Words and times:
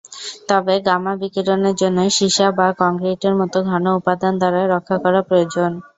তবে 0.49 0.75
গামা 0.87 1.13
বিকিরণের 1.21 1.75
জন্য 1.81 1.97
সীসা 2.17 2.47
বা 2.57 2.67
কংক্রিটের 2.81 3.33
মতো 3.39 3.57
ঘন 3.69 3.85
উপাদান 3.99 4.33
দ্বারা 4.41 4.61
রক্ষা 4.73 4.97
করা 5.03 5.21
প্রয়োজন। 5.29 5.71